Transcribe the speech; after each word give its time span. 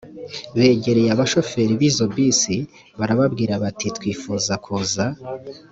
begereye 0.57 1.09
abashoferi 1.11 1.73
b 1.79 1.81
izo 1.89 2.05
bisi 2.15 2.55
barababwira 2.99 3.53
bati 3.63 3.87
twifuza 3.97 4.53
kuza 4.63 5.05